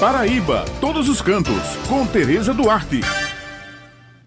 Paraíba, 0.00 0.64
todos 0.80 1.08
os 1.08 1.20
cantos, 1.20 1.74
com 1.88 2.06
Tereza 2.06 2.54
Duarte. 2.54 3.00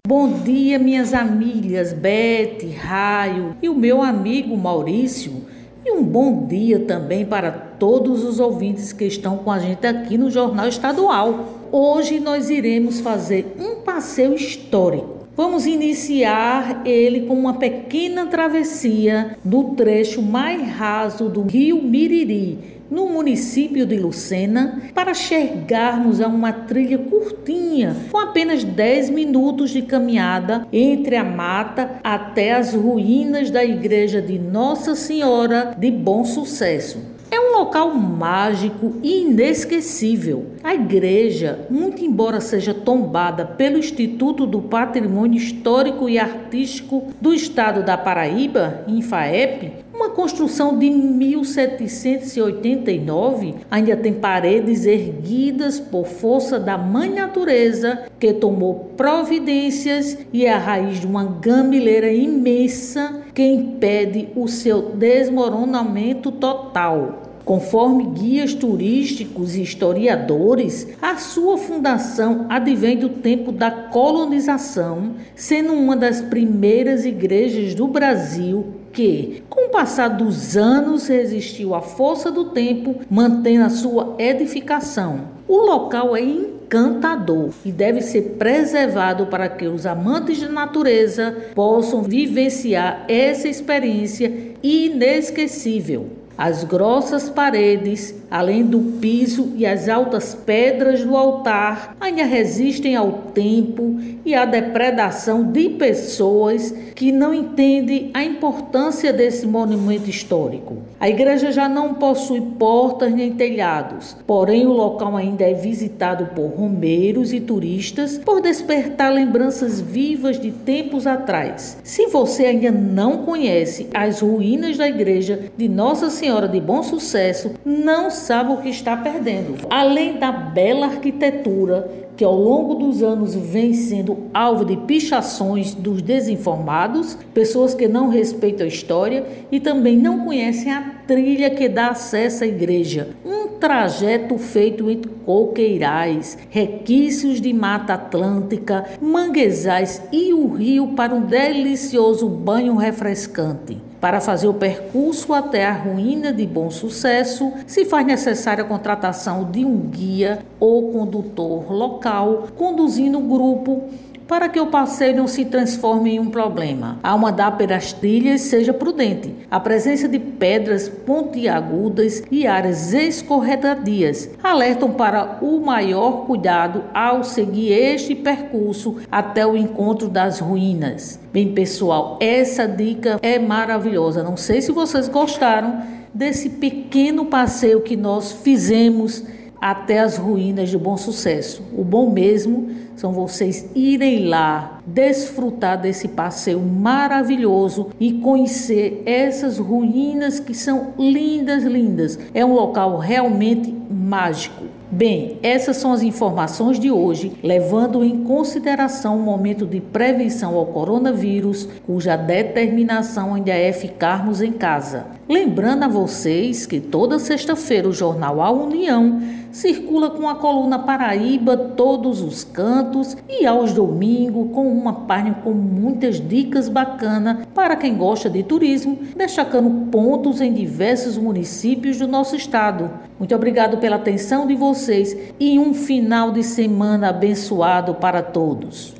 Bom 0.06 0.40
dia, 0.40 0.78
minhas 0.78 1.14
amigas 1.14 1.94
Bete, 1.94 2.68
Raio 2.68 3.56
e 3.62 3.70
o 3.70 3.74
meu 3.74 4.02
amigo 4.02 4.58
Maurício. 4.58 5.46
E 5.86 5.94
um 5.94 6.04
bom 6.04 6.46
dia 6.46 6.82
também 6.82 7.26
para 7.26 7.50
todos 7.50 8.26
os 8.26 8.38
ouvintes 8.38 8.92
que 8.92 9.06
estão 9.06 9.38
com 9.38 9.50
a 9.50 9.60
gente 9.60 9.88
aqui 9.88 10.18
no 10.18 10.30
Jornal 10.30 10.68
Estadual. 10.68 11.48
Hoje 11.72 12.20
nós 12.20 12.50
iremos 12.50 13.00
fazer 13.00 13.56
um 13.58 13.76
passeio 13.76 14.36
histórico. 14.36 15.21
Vamos 15.36 15.66
iniciar 15.66 16.82
ele 16.86 17.22
com 17.22 17.34
uma 17.34 17.54
pequena 17.54 18.26
travessia 18.26 19.38
do 19.46 19.76
trecho 19.76 20.22
mais 20.22 20.62
raso 20.62 21.30
do 21.30 21.44
Rio 21.44 21.82
Miriri, 21.82 22.82
no 22.92 23.08
município 23.08 23.86
de 23.86 23.96
Lucena 23.96 24.82
para 24.94 25.14
chegarmos 25.14 26.20
a 26.20 26.28
uma 26.28 26.52
trilha 26.52 26.98
curtinha, 26.98 27.96
com 28.12 28.18
apenas 28.18 28.66
10 28.66 29.10
minutos 29.10 29.70
de 29.70 29.82
caminhada 29.82 30.68
entre 30.74 31.16
a 31.16 31.24
mata 31.24 32.02
até 32.04 32.52
as 32.52 32.74
ruínas 32.74 33.50
da 33.50 33.64
igreja 33.64 34.22
de 34.22 34.38
Nossa 34.38 34.96
Senhora 34.96 35.74
de 35.78 35.90
Bom 35.90 36.26
Sucesso. 36.26 37.11
É 37.34 37.40
um 37.40 37.54
local 37.54 37.94
mágico 37.94 38.96
e 39.02 39.22
inesquecível. 39.22 40.48
A 40.62 40.76
igreja, 40.76 41.66
muito 41.70 42.04
embora 42.04 42.42
seja 42.42 42.74
tombada 42.74 43.46
pelo 43.46 43.78
Instituto 43.78 44.46
do 44.46 44.64
Patrimônio 44.64 45.38
Histórico 45.38 46.10
e 46.10 46.20
Artístico 46.20 47.08
do 47.22 47.34
Estado 47.34 47.86
da 47.86 47.98
Paraíba, 47.98 48.84
INFAEP, 48.86 49.72
uma 49.94 50.10
construção 50.10 50.78
de 50.80 50.90
1789 50.90 53.54
ainda 53.70 53.96
tem 53.96 54.14
paredes 54.14 54.88
erguidas 54.88 55.80
por 55.80 56.08
força 56.08 56.60
da 56.60 56.76
mãe 56.76 57.12
natureza 57.12 58.06
que 58.20 58.34
tomou 58.34 58.94
providências 58.98 60.18
e 60.34 60.44
é 60.44 60.54
a 60.54 60.58
raiz 60.58 61.00
de 61.00 61.06
uma 61.06 61.24
gamileira 61.24 62.12
imensa 62.12 63.22
que 63.32 63.44
impede 63.44 64.30
o 64.36 64.48
seu 64.48 64.82
desmoronamento 64.82 66.32
total. 66.32 67.21
Conforme 67.46 68.06
guias 68.06 68.54
turísticos 68.54 69.56
e 69.56 69.62
historiadores, 69.62 70.88
a 71.02 71.16
sua 71.18 71.58
fundação 71.58 72.46
advém 72.50 72.98
do 72.98 73.10
tempo 73.10 73.52
da 73.52 73.72
colonização, 73.72 75.16
sendo 75.36 75.74
uma 75.74 75.96
das 75.96 76.22
primeiras 76.22 77.06
igrejas 77.06 77.74
do 77.74 77.88
Brasil 77.88 78.82
que, 78.94 79.44
com 79.50 79.68
o 79.68 79.70
passar 79.70 80.10
dos 80.10 80.56
anos, 80.56 81.08
resistiu 81.08 81.74
à 81.74 81.82
força 81.82 82.30
do 82.30 82.46
tempo, 82.46 82.96
mantendo 83.10 83.66
a 83.66 83.70
sua 83.70 84.16
edificação. 84.20 85.22
O 85.48 85.58
local 85.58 86.16
é 86.16 86.22
encantador 86.22 87.50
e 87.66 87.72
deve 87.72 88.02
ser 88.02 88.36
preservado 88.38 89.28
para 89.28 89.50
que 89.50 89.66
os 89.66 89.86
amantes 89.86 90.40
da 90.40 90.50
natureza 90.50 91.36
possam 91.54 92.04
vivenciar 92.04 93.06
essa 93.08 93.48
experiência 93.48 94.54
inesquecível. 94.64 96.21
As 96.42 96.64
grossas 96.64 97.30
paredes, 97.30 98.16
além 98.32 98.66
do 98.66 98.98
piso 99.00 99.54
e 99.56 99.64
as 99.64 99.88
altas 99.88 100.34
pedras 100.34 101.04
do 101.04 101.16
altar, 101.16 101.96
ainda 102.02 102.24
resistem 102.24 102.96
ao 102.96 103.12
tempo 103.12 104.00
e 104.26 104.34
à 104.34 104.44
depredação 104.44 105.44
de 105.44 105.70
pessoas 105.70 106.74
que 106.96 107.12
não 107.12 107.32
entendem 107.32 108.10
a 108.12 108.24
importância 108.24 109.14
desse 109.14 109.46
monumento 109.46 110.10
histórico. 110.10 110.78
A 111.00 111.08
igreja 111.08 111.52
já 111.52 111.70
não 111.70 111.94
possui 111.94 112.42
portas 112.42 113.14
nem 113.14 113.34
telhados, 113.34 114.18
porém 114.26 114.66
o 114.66 114.72
local 114.72 115.16
ainda 115.16 115.44
é 115.44 115.54
visitado 115.54 116.32
por 116.34 116.48
romeiros 116.48 117.32
e 117.34 117.40
turistas 117.40 118.18
por 118.18 118.42
despertar 118.42 119.14
lembranças 119.14 119.80
vivas 119.80 120.40
de 120.40 120.50
tempos 120.50 121.06
atrás. 121.06 121.78
Se 121.84 122.08
você 122.08 122.46
ainda 122.46 122.72
não 122.72 123.20
conhece 123.20 123.88
as 123.94 124.22
ruínas 124.22 124.76
da 124.76 124.88
igreja 124.88 125.52
de 125.56 125.70
Nossa 125.70 126.10
Senhora 126.10 126.31
Senhora 126.32 126.48
de 126.48 126.62
Bom 126.62 126.82
Sucesso 126.82 127.52
não 127.66 128.10
sabe 128.10 128.54
o 128.54 128.58
que 128.62 128.70
está 128.70 128.96
perdendo. 128.96 129.68
Além 129.70 130.18
da 130.18 130.32
bela 130.32 130.86
arquitetura 130.86 131.92
que 132.16 132.24
ao 132.24 132.34
longo 132.34 132.76
dos 132.76 133.04
anos 133.04 133.36
vem 133.36 133.74
sendo 133.74 134.30
alvo 134.34 134.64
de 134.64 134.78
pichações 134.78 135.74
dos 135.74 136.02
desinformados, 136.02 137.18
pessoas 137.34 137.74
que 137.74 137.86
não 137.86 138.08
respeitam 138.08 138.64
a 138.64 138.70
história 138.70 139.26
e 139.52 139.60
também 139.60 139.98
não 139.98 140.24
conhecem 140.24 140.72
a 140.72 141.02
trilha 141.06 141.50
que 141.50 141.68
dá 141.68 141.90
acesso 141.90 142.46
à 142.46 142.48
igreja. 142.48 143.10
Um 143.26 143.50
trajeto 143.60 144.38
feito 144.38 144.90
entre 144.90 145.12
coqueirais, 145.26 146.38
requícios 146.50 147.42
de 147.42 147.52
mata 147.52 147.96
atlântica, 147.96 148.86
manguezais 149.02 150.02
e 150.14 150.34
o 150.34 150.48
rio 150.48 150.94
para 150.96 151.14
um 151.14 151.26
delicioso 151.26 152.30
banho 152.30 152.78
refrescante. 152.78 153.91
Para 154.02 154.20
fazer 154.20 154.48
o 154.48 154.54
percurso 154.56 155.32
até 155.32 155.64
a 155.64 155.72
ruína 155.72 156.34
de 156.34 156.48
bom 156.48 156.72
sucesso, 156.72 157.54
se 157.68 157.86
faz 157.86 158.04
necessária 158.04 158.64
a 158.64 158.68
contratação 158.68 159.52
de 159.52 159.64
um 159.64 159.78
guia 159.78 160.40
ou 160.60 160.92
condutor 160.92 161.72
local, 161.72 162.48
conduzindo 162.58 163.20
o 163.20 163.22
grupo 163.22 163.90
para 164.32 164.48
que 164.48 164.62
o 164.62 164.68
passeio 164.68 165.18
não 165.18 165.28
se 165.28 165.44
transforme 165.44 166.12
em 166.12 166.20
um 166.22 166.30
problema. 166.30 166.98
Ao 167.04 167.28
andar 167.28 167.58
pelas 167.58 167.92
trilhas, 167.92 168.40
seja 168.40 168.72
prudente. 168.72 169.36
A 169.52 169.60
presença 169.60 170.08
de 170.08 170.20
pedras 170.20 170.88
pontiagudas 170.88 172.24
e 172.32 172.48
áreas 172.48 172.94
escorregadias 172.94 174.30
alertam 174.42 174.92
para 174.92 175.40
o 175.42 175.60
maior 175.60 176.26
cuidado 176.26 176.86
ao 176.94 177.26
seguir 177.26 177.74
este 177.74 178.16
percurso 178.16 179.00
até 179.12 179.46
o 179.46 179.58
encontro 179.58 180.08
das 180.08 180.40
ruínas. 180.40 181.20
Bem, 181.34 181.52
pessoal, 181.52 182.18
essa 182.22 182.66
dica 182.66 183.20
é 183.22 183.38
maravilhosa. 183.38 184.24
Não 184.24 184.38
sei 184.38 184.62
se 184.62 184.72
vocês 184.72 185.10
gostaram 185.10 185.82
desse 186.14 186.52
pequeno 186.52 187.26
passeio 187.26 187.82
que 187.82 187.98
nós 187.98 188.32
fizemos 188.32 189.26
até 189.62 190.00
as 190.00 190.18
ruínas 190.18 190.70
de 190.70 190.78
bom 190.78 190.98
sucesso. 190.98 191.62
O 191.78 191.84
bom 191.84 192.10
mesmo 192.10 192.72
são 192.96 193.14
vocês 193.14 193.70
irem 193.76 194.28
lá, 194.28 194.82
desfrutar 194.86 195.80
desse 195.80 196.08
passeio 196.08 196.60
maravilhoso 196.60 197.90
e 198.00 198.14
conhecer 198.14 199.04
essas 199.06 199.60
ruínas 199.60 200.40
que 200.40 200.56
são 200.56 200.94
lindas, 200.98 201.64
lindas. 201.64 202.18
É 202.34 202.44
um 202.44 202.54
local 202.54 202.98
realmente 202.98 203.72
mágico. 203.90 204.61
Bem, 204.94 205.38
essas 205.42 205.78
são 205.78 205.94
as 205.94 206.04
informações 206.04 206.78
de 206.78 206.92
hoje, 206.92 207.32
levando 207.42 208.04
em 208.04 208.26
consideração 208.26 209.18
o 209.18 209.22
momento 209.22 209.66
de 209.66 209.80
prevenção 209.80 210.54
ao 210.58 210.66
coronavírus, 210.66 211.66
cuja 211.86 212.18
determinação 212.18 213.34
ainda 213.34 213.54
é 213.54 213.72
ficarmos 213.72 214.42
em 214.42 214.52
casa. 214.52 215.06
Lembrando 215.30 215.84
a 215.84 215.88
vocês 215.88 216.66
que 216.66 216.82
toda 216.82 217.20
sexta-feira 217.20 217.88
o 217.88 217.94
jornal 217.94 218.42
A 218.42 218.52
União 218.52 219.22
circula 219.50 220.10
com 220.10 220.28
a 220.28 220.36
coluna 220.36 220.80
Paraíba 220.80 221.56
todos 221.56 222.22
os 222.22 222.44
cantos 222.44 223.16
e 223.30 223.46
aos 223.46 223.72
domingos 223.72 224.52
com 224.54 224.68
uma 224.68 224.92
página 224.94 225.36
com 225.36 225.52
muitas 225.52 226.20
dicas 226.20 226.68
bacanas 226.68 227.46
para 227.62 227.76
quem 227.76 227.96
gosta 227.96 228.28
de 228.28 228.42
turismo, 228.42 228.98
destacando 229.16 229.92
pontos 229.92 230.42
em 230.42 230.52
diversos 230.52 231.16
municípios 231.16 232.00
do 232.00 232.08
nosso 232.08 232.36
estado. 232.36 232.90
Muito 233.20 233.36
obrigado 233.36 233.78
pela 233.78 233.98
atenção 233.98 234.48
de 234.48 234.56
vocês 234.56 235.16
e 235.40 235.60
um 235.60 235.72
final 235.72 236.32
de 236.32 236.42
semana 236.42 237.10
abençoado 237.10 237.94
para 237.94 238.24
todos. 238.24 238.96